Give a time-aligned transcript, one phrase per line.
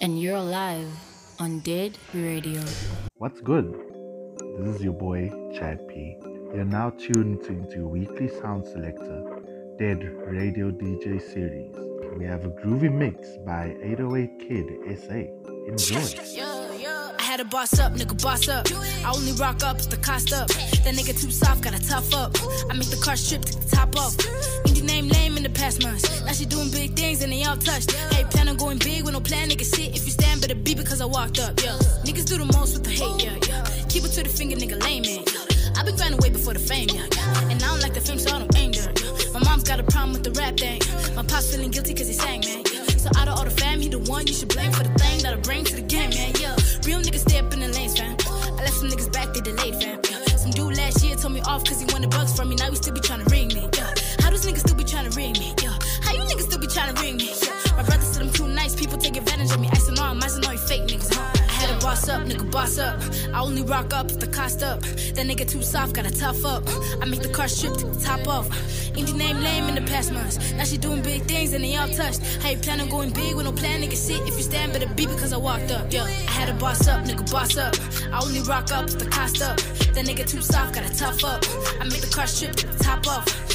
[0.00, 0.88] and you're alive
[1.38, 2.62] on Dead Radio.
[3.18, 3.74] What's good?
[4.58, 6.16] This is your boy, Chad P.
[6.54, 9.40] You're now tuned into your weekly sound selector,
[9.78, 11.74] Dead Radio DJ series.
[12.16, 15.24] We have a groovy mix by 808 Kid SA.
[15.68, 17.16] Enjoy.
[17.18, 18.66] I had to boss up, nigga, boss up.
[19.04, 20.48] I only rock up if the cost up.
[20.48, 22.34] That nigga too soft, gotta tough up.
[22.70, 24.16] I make the car strip to the top off.
[24.80, 26.24] Indie name lame in the past months.
[26.24, 27.92] Now she doing big things and they all touched.
[28.12, 29.64] Hey, plan on going big with no plan, nigga.
[29.64, 31.76] Sit if you stand, better be because I walked up, yeah.
[32.04, 33.64] Niggas do the most with the hate, yeah, yeah.
[33.88, 35.24] Keep it to the finger, nigga, lame, man.
[35.76, 37.04] I been grinding way before the fame, yeah.
[37.50, 38.92] And I don't like the fame, so I don't aim there.
[39.34, 40.80] My mom's got a problem with the rap thing.
[41.14, 42.64] My pop's feeling guilty cause he sang, man.
[42.98, 45.22] So out of all the fam, he the one you should blame for the thing
[45.22, 46.56] that I bring to the game, man, yeah.
[46.84, 48.16] Real niggas stay up in the lanes, fam.
[48.56, 50.00] I left some niggas back, they delayed, fam.
[50.38, 52.56] Some dude last year told me off cause he wanted bucks from me.
[52.56, 53.49] Now we still be trying to ring
[55.20, 55.76] ring me, yeah.
[56.02, 57.76] How you niggas still be trying to ring me, yeah.
[57.76, 59.68] My brother said I'm too nice, people take advantage of me.
[59.70, 61.44] I said, no, I'm ice, know you fake niggas, huh?
[61.48, 62.96] I had to boss up, nigga, boss up.
[63.34, 64.80] I only rock up if the cost up.
[64.80, 66.62] That nigga too soft, gotta tough up.
[67.02, 68.48] I make the car strip to the top off.
[68.96, 70.36] Indie name lame in the past months.
[70.52, 72.20] Now she doing big things and they all touched.
[72.42, 73.96] How you plan on going big with no plan, nigga?
[73.96, 75.92] Sit if you stand, better be because I walked up.
[75.92, 77.74] Yeah, I had to boss up, nigga, boss up.
[78.12, 79.58] I only rock up if the cost up.
[79.94, 81.44] That nigga too soft, gotta tough up.
[81.80, 83.49] I make the car strip to the top off.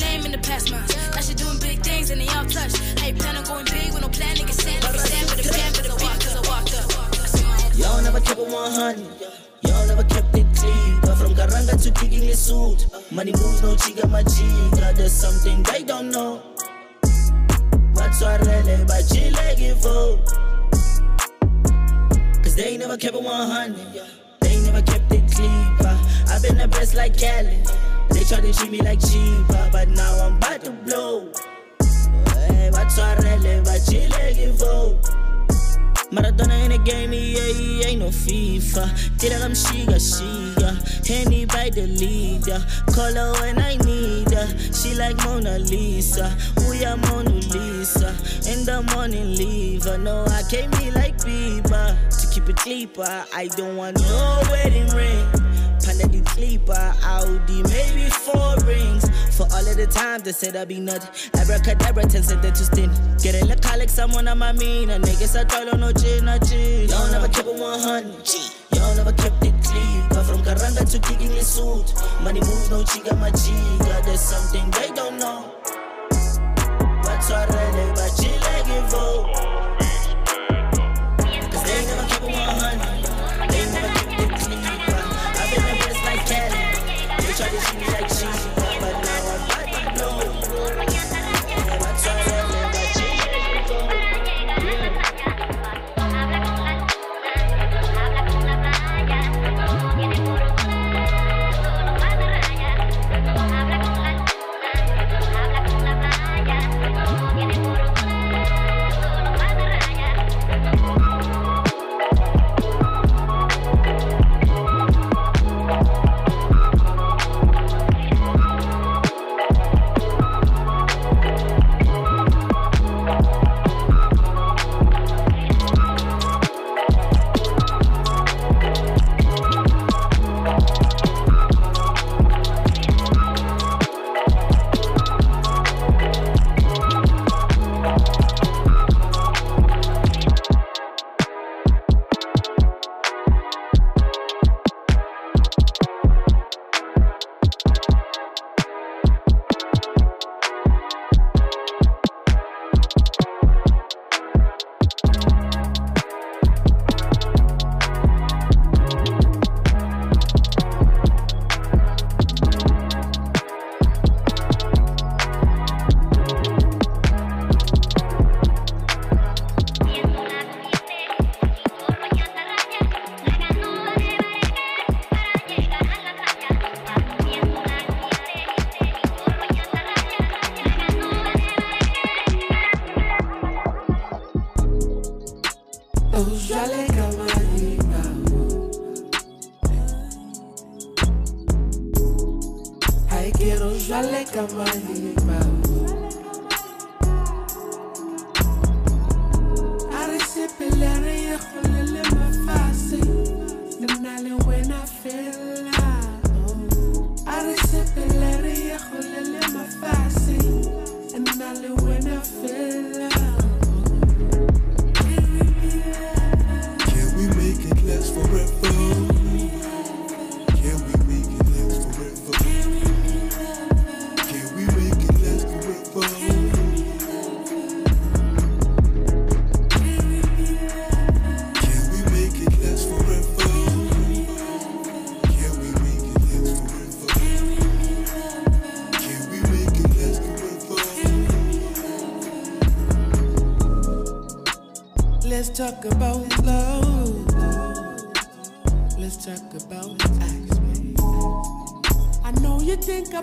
[0.00, 0.94] Lame in the past months.
[1.14, 2.78] Now she doing big things and they all touched.
[2.98, 4.42] How you plan on going big with no plan, nigga?
[4.42, 6.88] If you stand, better stand, better be because I walked up.
[7.76, 9.06] Y'all never kept it 100.
[9.62, 11.00] Y'all never kept it clean.
[11.02, 12.86] But from Garanga to kicking the suit.
[13.12, 14.94] Money moves, no chiga machiga.
[14.94, 16.42] There's something they don't know.
[17.94, 20.18] What's our rele, but she like it for.
[22.42, 23.76] Cause they never kept it 100.
[24.40, 25.76] They never kept it clean.
[25.78, 25.96] But
[26.28, 27.62] I've been the best like Cali.
[28.28, 29.70] Try to treat me like cheaper.
[29.72, 31.32] But now I'm about to blow.
[31.80, 35.00] Hey, what's our rele, but she like for.
[36.12, 39.18] Maradona in the game, yeah, he ain't no FIFA.
[39.18, 41.06] Did I'm Shiga, Shiga.
[41.06, 42.62] Henny by the leader.
[42.92, 44.46] Call her when I need her.
[44.74, 46.36] She like Mona Lisa.
[46.68, 48.08] We are Mona Lisa.
[48.46, 49.96] In the morning, leave her.
[49.96, 51.96] No, I came here like Bieber.
[52.20, 55.37] To keep it cheaper, I don't want no wedding ring.
[56.38, 59.04] The sleeper, Audi, maybe four rings.
[59.36, 61.02] For all of the time they said I be nut.
[61.34, 62.90] Abracadabra tells it to stin.
[63.20, 64.90] Get a look like someone on my mean.
[64.90, 66.88] A nigga said, Tolo oh, no chin, no chin.
[66.88, 68.78] Y'all never kept it 100.
[68.78, 70.06] Y'all never kept it clean.
[70.10, 71.92] But from Garanga to kicking the suit.
[72.22, 74.04] Money moves, no chiga, my chiga.
[74.04, 75.54] There's something they don't know.
[77.02, 77.57] What's already,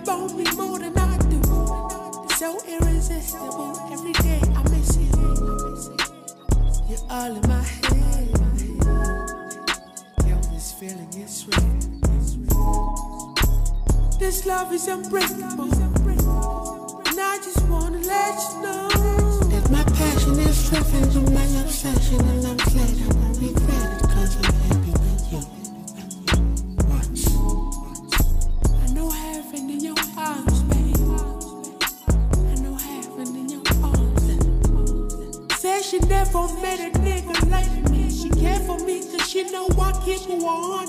[0.06, 1.42] want me more than I do.
[2.36, 3.80] So irresistible.
[3.92, 5.10] Every day I miss you.
[6.88, 8.30] You're all in my head.
[10.28, 11.80] Yo, this feeling is real.
[14.19, 15.72] This love is unbreakable.
[17.07, 18.90] And I just wanna let you know
[19.50, 24.10] that my passion is driven by my obsession, and I'm glad I won't regret it,
[24.10, 24.75] cause I'm here.
[40.57, 40.84] Oh.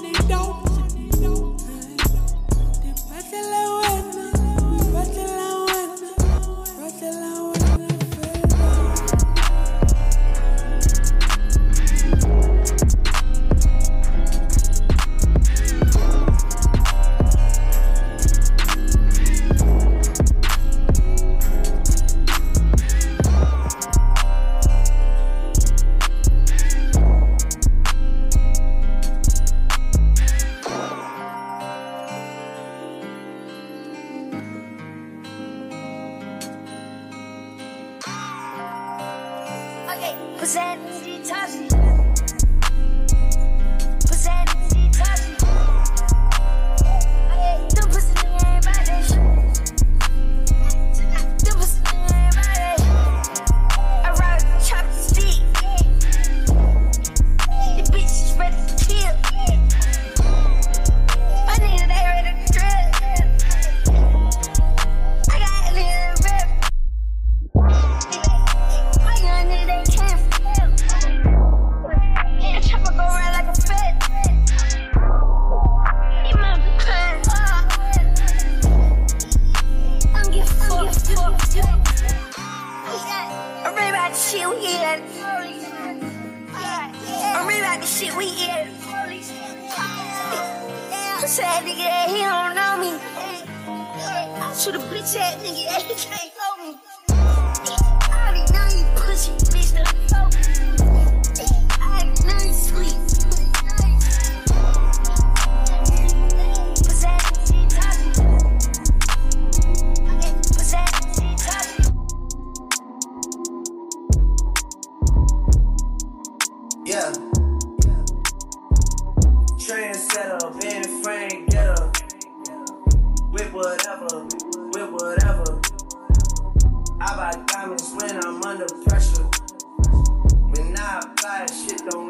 [131.47, 132.06] that shit don't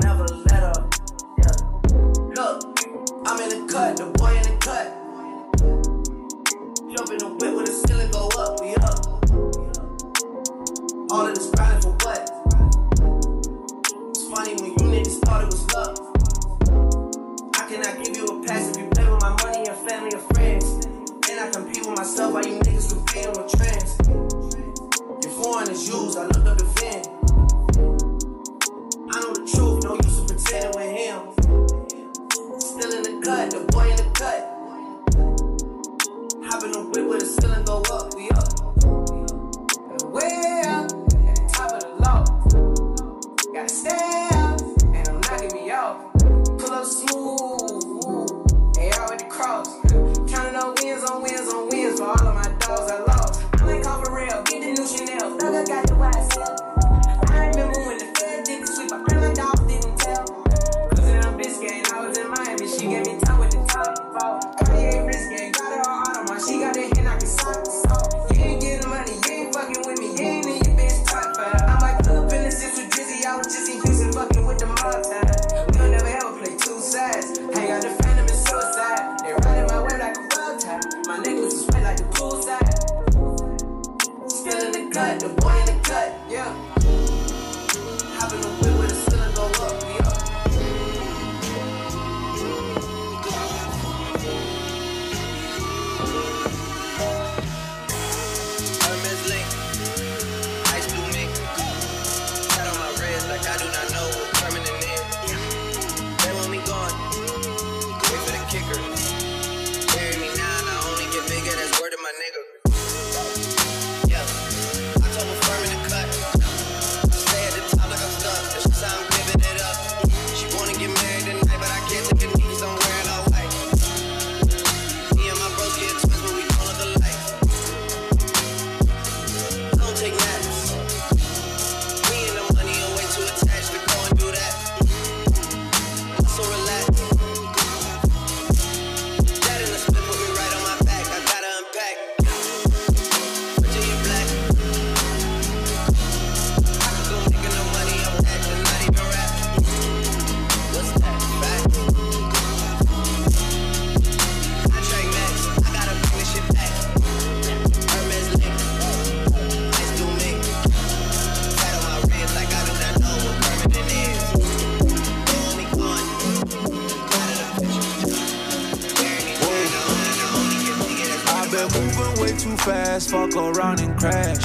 [172.40, 174.36] fast, fuck around and crash.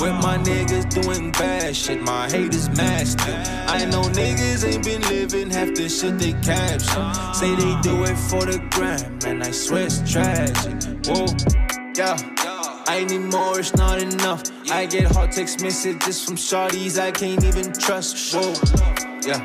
[0.00, 3.34] With my niggas doing bad shit, my haters mad still.
[3.66, 7.34] I know niggas ain't been living half the shit they caption.
[7.34, 11.06] Say they do it for the gram, and I swear it's tragic.
[11.06, 11.26] Whoa,
[11.94, 12.16] yeah.
[12.86, 14.42] I need more, it's not enough.
[14.70, 18.34] I get hot text messages from shorties I can't even trust.
[18.34, 18.54] Whoa,
[19.26, 19.42] yeah.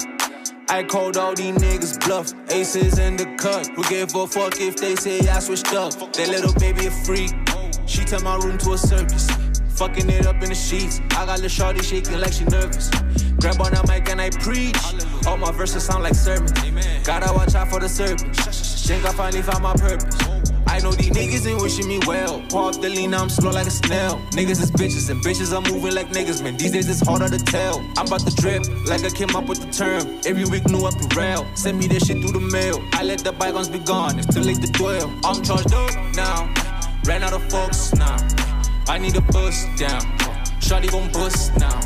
[0.69, 2.33] I called all these niggas bluff.
[2.51, 3.67] Aces in the cut.
[3.75, 5.93] Who give a fuck if they say I switched up?
[6.13, 7.46] That little baby a freak.
[7.87, 9.27] She turned my room to a circus.
[9.69, 10.99] Fucking it up in the sheets.
[11.11, 12.89] I got the shorty shaking like she nervous.
[13.39, 14.77] Grab on the mic and I preach.
[15.25, 16.51] All my verses sound like sermons.
[17.03, 18.85] Gotta watch out for the serpents.
[18.87, 20.17] Think I finally found my purpose.
[20.67, 22.43] I know these niggas ain't wishing me well.
[22.53, 24.19] Up the lean, I'm slow like a snail.
[24.31, 26.57] Niggas is bitches, and bitches are moving like niggas, man.
[26.57, 27.79] These days it's harder to tell.
[27.97, 30.19] I'm about to drip, like I came up with the term.
[30.25, 31.47] Every week, new apparel.
[31.55, 32.83] Send me this shit through the mail.
[32.93, 35.11] I let the bygones be gone, it's too late to dwell.
[35.23, 36.56] I'm charged up now.
[37.07, 38.17] Ran out of folks now.
[38.89, 40.01] I need a bust down.
[40.59, 41.79] Shawty gon' bust now.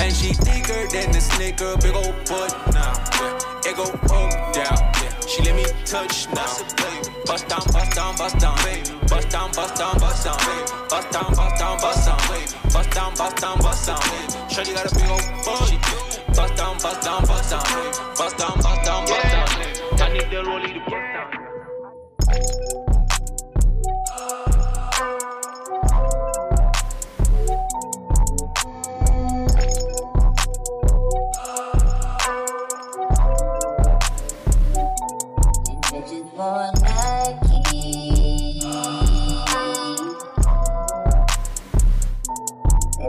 [0.00, 2.94] And she thicker than the snicker, big ol' butt now.
[3.20, 3.68] Yeah.
[3.68, 4.78] It go up, down.
[4.96, 5.20] Yeah.
[5.28, 6.48] She let me touch now.
[7.26, 8.56] Bust down, bust down, bust down,
[9.08, 10.40] bust down, bust down, bust down,
[10.88, 12.18] bust down, bust down, bust down,
[12.72, 14.00] bust down, bust down, bust down.
[14.48, 15.68] Shawty got a big ol' butt.
[16.34, 17.62] Bust down, bust down, bust down,
[18.16, 20.00] bust down, bust down, bust down.
[20.00, 21.05] I need the rollie to bust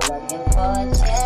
[0.10, 1.17] looking for a check.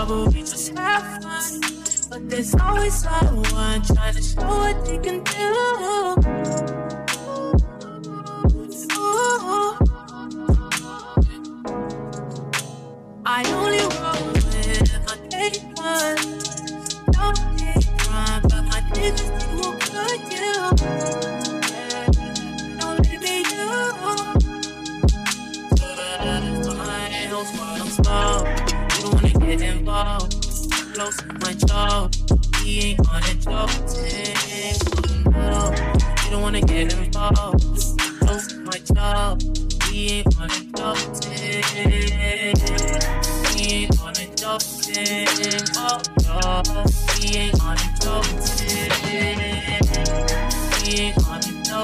[0.00, 1.60] Trouble, we just have fun.
[2.08, 6.19] But there's always someone trying to show what they can do.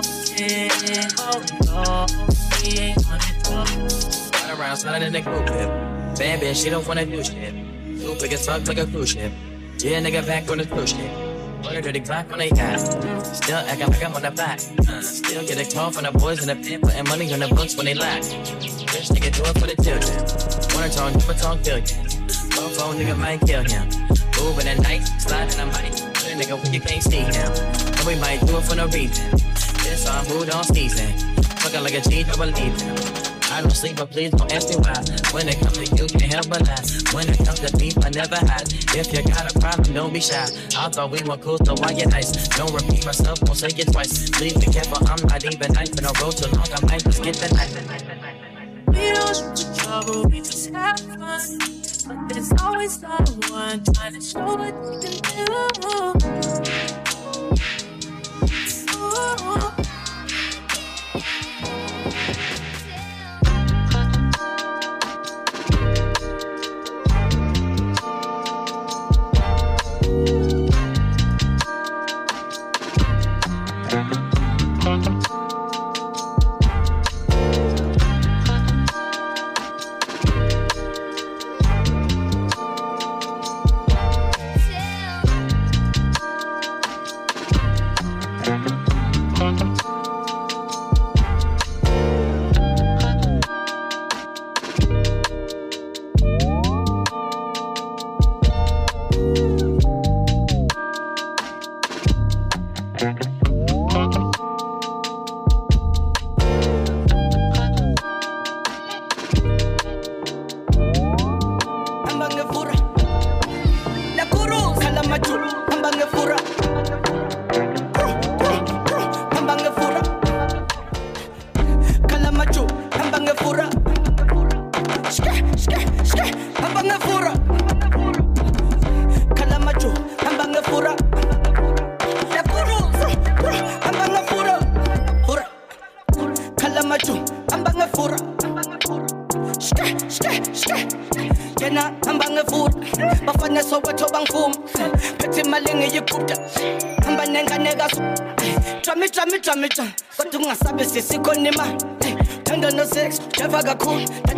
[0.03, 1.17] Joke.
[1.19, 2.07] Oh, no.
[2.63, 4.33] He ain't on a joke.
[4.33, 5.69] Ride around, sliding in the coupe whip.
[6.19, 7.55] Bad bitch, she don't wanna do shit.
[8.01, 9.33] Too big as fuck like a cruise ship.
[9.79, 11.11] Yeah, nigga back on the cruise ship.
[11.69, 12.95] A dirty clock on they ass.
[13.39, 14.61] Still acting like I'm on the back.
[14.61, 17.77] Still get a call from the boys in the pit, putting money on the books
[17.77, 18.23] when they lack.
[18.23, 20.17] Bitch, nigga, do it for the children.
[20.75, 21.85] Wanna talk, never talk billion.
[22.55, 23.89] Mofo nigga might kill him.
[24.41, 25.93] Moving at night, sliding a mic.
[26.37, 27.53] Nigga when you can't see him.
[27.53, 29.56] And we might do it for no reason.
[29.97, 31.09] This on who don't season.
[31.65, 32.53] Fucking like a G, don't.
[33.51, 34.93] I don't sleep, but please don't ask me why.
[35.33, 36.85] When it comes to you, can't help but lie.
[37.17, 38.69] When it comes to beef, I never hide.
[38.93, 40.45] If you got a problem, don't be shy.
[40.77, 42.31] I thought we were cool, so why you nice?
[42.49, 44.29] Don't repeat myself, won't say it twice.
[44.29, 45.89] Please be careful, I'm not even nice.
[45.89, 47.73] Been on road too long, I might just get the knife.
[48.89, 51.57] We don't look for trouble, we just have fun.
[52.05, 56.86] But there's always someone trying to show what you can do.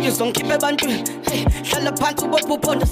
[0.09, 1.03] Ngizongikhipha ebantwini
[1.69, 2.87] hlala phansi ubopha uphondo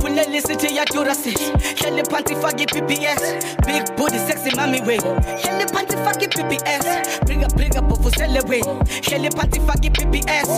[0.00, 3.22] kuleli sithi yadura sithi hleli phansi fake i-bps
[3.66, 4.98] big booty sexy mami way.
[5.42, 6.86] Hleli phansi fake i-bps
[7.24, 8.62] bringa bringa bovusele way
[9.06, 10.48] hleli phansi fake i-bps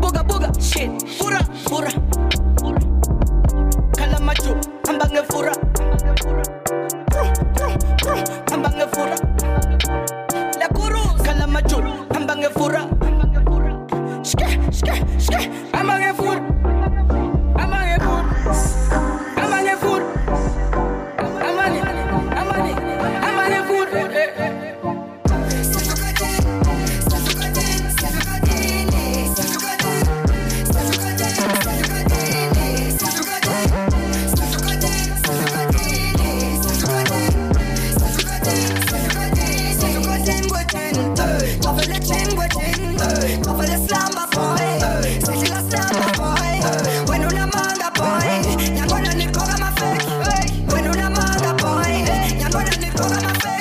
[0.00, 0.90] buka buka shit.
[1.18, 1.90] Fura fura
[53.20, 53.59] The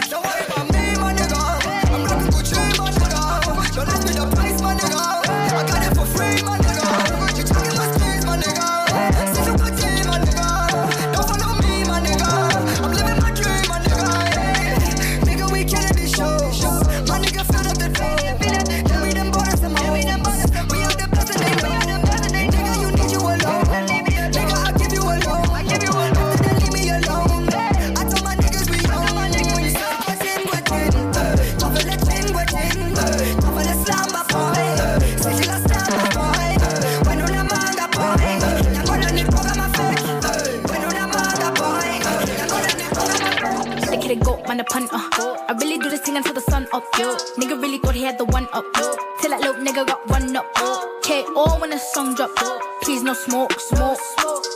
[52.82, 54.00] Please no smoke, smoke.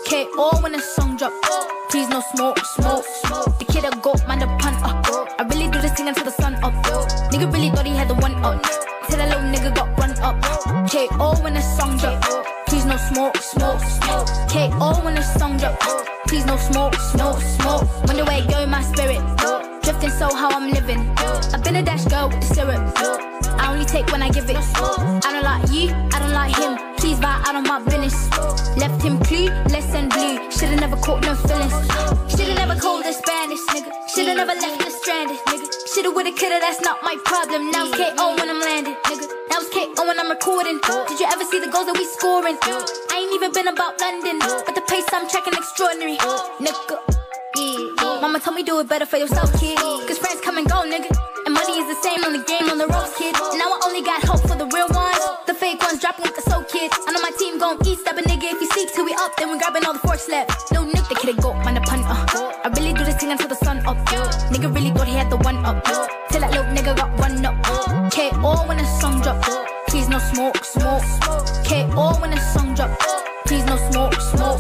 [0.09, 1.33] KO when the song drop.
[1.89, 3.05] Please no smoke, smoke.
[3.59, 4.93] The kid a goat, man a punter.
[5.39, 6.73] I really do this thing until the sun up.
[7.31, 8.63] Nigga really thought he had the one up.
[9.07, 10.41] Till that little nigga got run up.
[10.89, 12.23] KO when the song drop.
[12.67, 14.27] Please no smoke, smoke, smoke.
[14.49, 15.79] KO when the song drop.
[16.27, 18.07] Please no smoke, smoke, smoke.
[18.07, 19.21] When the way go, my spirit.
[19.83, 21.13] Drifting so how I'm living.
[21.53, 22.93] I've been a dash girl with the syrup.
[23.59, 24.55] I only take when I give it.
[24.55, 25.89] I don't like you,
[27.73, 28.29] my business.
[28.77, 30.37] Left him clueless and blue.
[30.51, 31.73] Shoulda never caught no feelings.
[32.29, 33.89] Shoulda never called the Spanish, nigga.
[34.13, 35.65] Shoulda never left her stranded, nigga.
[35.89, 37.71] Shoulda, woulda, coulda, that's not my problem.
[37.71, 39.25] Now it's KO when I'm landing nigga.
[39.49, 40.77] Now it's KO when I'm recording.
[41.09, 42.57] Did you ever see the goals that we scoring?
[42.61, 46.17] I ain't even been about London, but the pace I'm tracking extraordinary.
[46.61, 47.01] Nigga.
[48.21, 49.77] Mama told me do it better for yourself, kid.
[50.07, 51.09] Cause friends come and go, nigga.
[51.45, 53.33] And money is the same on the game, on the road, kid.
[53.57, 54.52] Now I only got hope for
[56.13, 56.91] ones like the soul kid.
[57.07, 58.51] I know my team gon' eat, step a nigga.
[58.51, 60.71] If he seeks till we up, then we grabbing all the forks left.
[60.71, 62.25] Little Nick, the kid, go, man, the pun, uh.
[62.63, 63.97] I really do this thing until the sun up.
[64.51, 65.83] Nigga really thought he had the one up.
[66.29, 67.55] Till that little nigga got one up.
[68.11, 69.41] KO when the song drop.
[69.87, 71.03] Please no smoke, smoke.
[71.67, 72.91] KO when the song drop.
[73.45, 74.59] Please no smoke, smoke.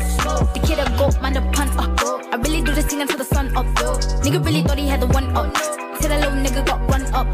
[0.53, 1.99] The kid a go, man, the pun up.
[2.31, 3.65] I really do this thing until the sun up.
[4.23, 5.53] Nigga really thought he had the one up.
[5.99, 7.27] Till that little nigga got one up.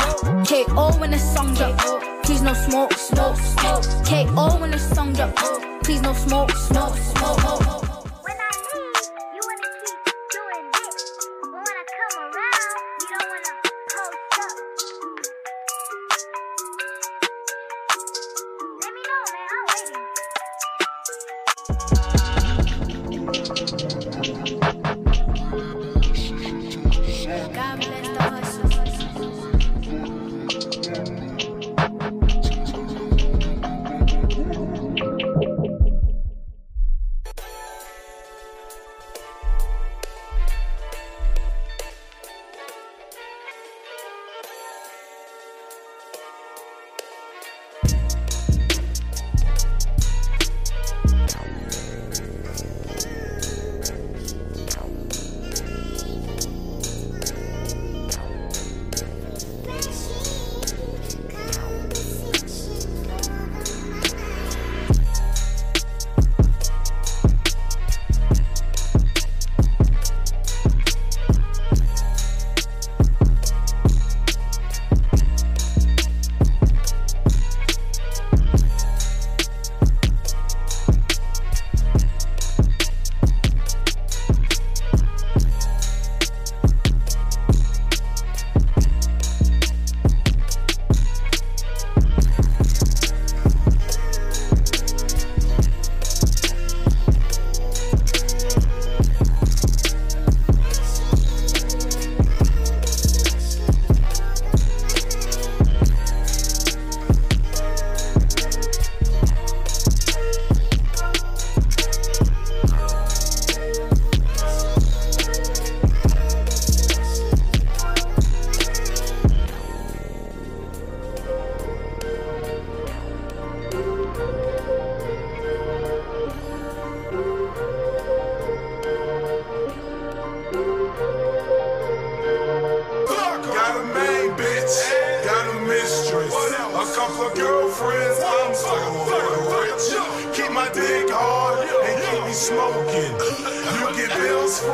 [0.47, 2.08] KO when the song drop.
[2.29, 3.83] Please no smoke, smoke, smoke.
[4.05, 5.35] KO when the song drop.
[5.83, 7.18] Please no smoke, smoke, smoke.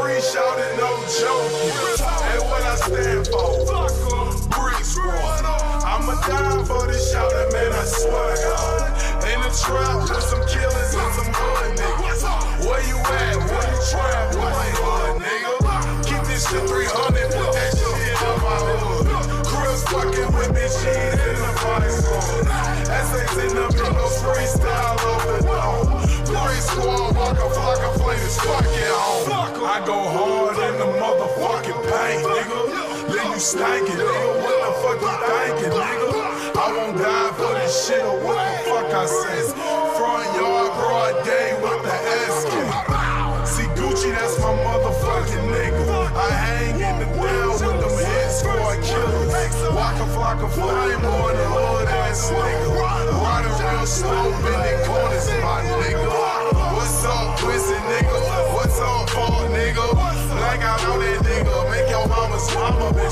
[0.05, 1.73] Free, shout it, no joking.
[2.31, 3.89] And what I stand for,
[4.53, 5.45] brick squad.
[5.81, 7.71] I'ma die for this shout it, man.
[7.73, 8.85] I swear to God.
[9.25, 12.21] In the trap with some killers and some hood niggas.
[12.65, 13.37] Where you at?
[13.49, 14.35] Where you trap?
[14.35, 15.53] Where you hood, nigga?
[16.05, 19.05] Keep this shit 300, put that shit on my hood.
[19.49, 22.47] Chris fucking with me, she's in the vice lord.
[22.93, 25.94] Essays in the middle, freestyle over the
[26.55, 29.27] Three squad, Waka Flocka Flames, fuck it home.
[29.67, 33.11] I go hard in the motherfucking paint, nigga.
[33.11, 34.29] Then you stankin', nigga.
[34.39, 36.55] What the fuck you thinking, nigga?
[36.55, 39.51] I won't die for this shit or what the fuck I say.
[39.99, 42.47] Front yard, broad day with the S
[43.51, 46.15] See Gucci, that's my motherfucking nigga.
[46.15, 49.27] I hang in the down with them hit squad killers.
[49.75, 52.79] Waka Flocka Flame on the hood ass nigga.
[52.79, 56.24] Riding real slow, bending corners, my nigga.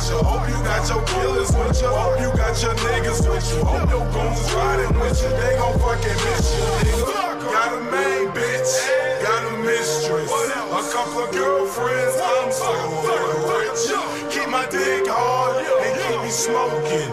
[0.04, 0.12] Bitch.
[0.12, 0.24] you.
[0.24, 1.88] Hope you got your killers with you.
[1.88, 3.64] Hope you got your niggas with you.
[3.64, 5.30] Hope your goons riding with you.
[5.30, 7.52] They gon' fucking miss you, nigga.
[7.52, 8.72] Got a main bitch,
[9.22, 12.18] got a mistress, a couple of girlfriends.
[12.22, 12.72] I'm so
[13.48, 14.34] rich.
[14.34, 17.10] Keep my dick hard and keep me smoking.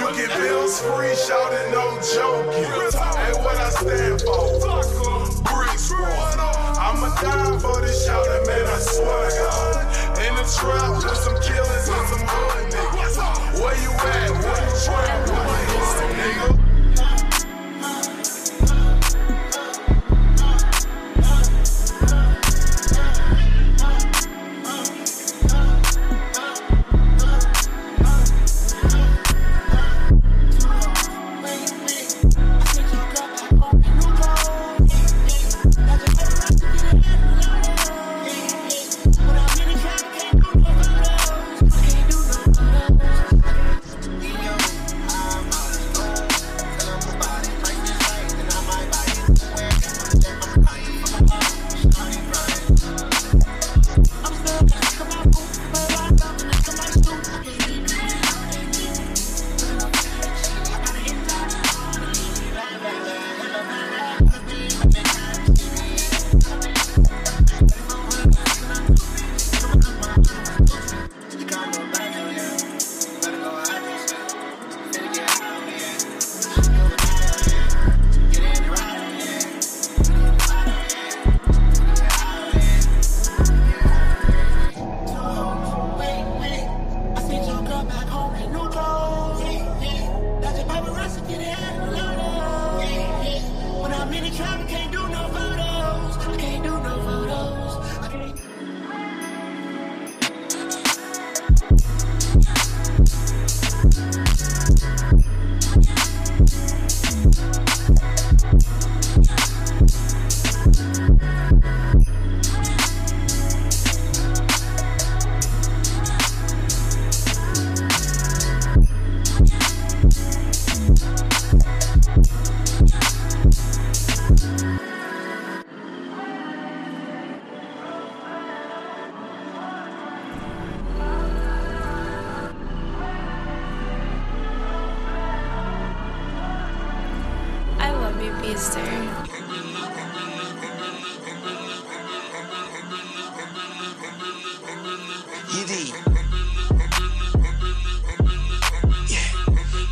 [0.00, 2.64] You get bills free, shout it, no joking.
[2.64, 4.58] And what I stand for,
[5.44, 6.38] brick squad.
[6.78, 8.66] I'ma die for this shout it, man.
[8.66, 10.05] I swear to God.
[10.46, 13.16] Trap with some and some hood niggas.
[13.60, 14.30] Where you at?
[14.30, 15.28] Where you trap?
[15.28, 16.65] Hood, nigga?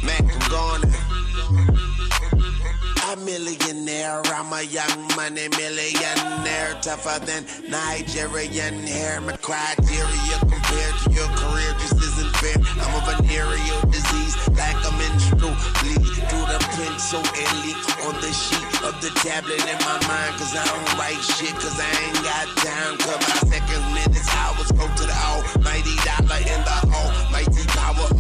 [0.05, 0.85] Mac, I'm.
[3.11, 9.23] A millionaire, I'm a young money millionaire, tougher than Nigerian hair.
[9.23, 12.57] My criteria compared to your career just isn't fair.
[12.85, 13.81] I'm a venereal
[15.33, 20.33] bleed through the pencil and leak on the sheet of the tablet in my mind.
[20.37, 22.99] Cause I don't write shit, cause I ain't got time.
[22.99, 27.54] Cause my seconds, minutes, hours go to the almighty dollar in the almighty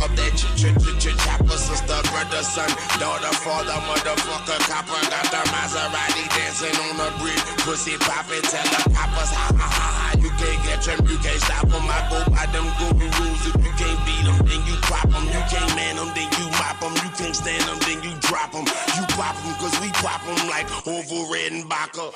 [0.04, 1.56] of that ch ch ch ch chopper.
[1.56, 2.68] Sister, brother, son,
[3.00, 5.00] daughter, father, motherfucker, copper.
[5.08, 7.40] Got the Maserati dancing on the bridge.
[7.64, 10.08] Pussy poppin', tell the coppers, ha ha ha ha.
[10.20, 11.88] You can't catch them, you can't stop them.
[11.88, 13.42] I go by them golden rules.
[13.48, 15.24] If you can't beat them, then you pop them.
[15.24, 16.94] You can't man them, then you mop them.
[17.00, 18.68] You can't stand them, then you drop them.
[18.96, 22.12] You pop them, cause we pop them like Orville Redenbacher.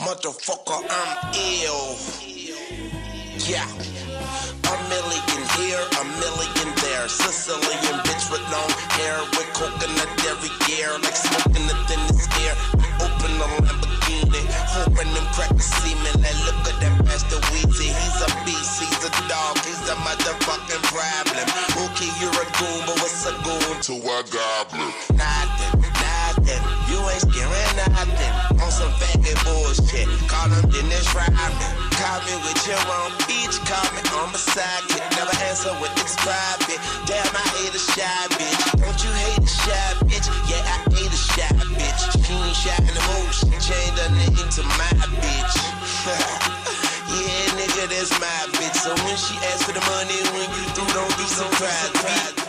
[0.00, 1.96] Motherfucker, I'm ill.
[3.44, 4.05] Yeah.
[4.96, 7.04] Million here, a million there.
[7.04, 12.56] Sicilian bitch with long hair, with coconut every gear, like smoking the thinnest air.
[13.04, 14.40] Open a Lamborghini,
[14.72, 16.08] hoping them crackers see me.
[16.24, 17.92] Like, look at that Master Weezy.
[17.92, 21.44] He's a beast, he's a dog, he's a motherfucking problem.
[21.76, 24.88] Okay, you're a goon, but what's a goon to a goblin?
[25.12, 26.62] Nothing, nothing.
[26.88, 28.55] You ain't scaring nothing.
[28.86, 30.06] Some faggot bullshit.
[30.30, 31.74] Call him Dennis Rodman.
[31.98, 33.58] Call me with your own beach.
[33.66, 35.02] Call me on my sidekick.
[35.18, 36.78] Never answer with describe it.
[37.02, 38.06] Damn, I hate a shy
[38.38, 38.62] bitch.
[38.78, 40.30] Don't you hate a shy bitch?
[40.46, 42.14] Yeah, I hate a shy bitch.
[42.14, 43.34] She ain't shy in the mood.
[43.34, 45.56] She changed her name to my bitch.
[47.10, 48.86] yeah, nigga, that's my bitch.
[48.86, 52.45] So when she asks for the money, when you through, don't be surprised.